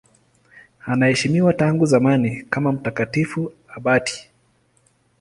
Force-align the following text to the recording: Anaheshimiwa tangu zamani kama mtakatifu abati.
Anaheshimiwa 0.85 1.53
tangu 1.53 1.85
zamani 1.85 2.41
kama 2.49 2.71
mtakatifu 2.71 3.51
abati. 3.67 4.31